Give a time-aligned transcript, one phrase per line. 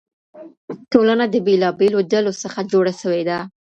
[0.91, 3.39] ټولنه د بېلابېلو ډلو څخه جوړه سوې ده.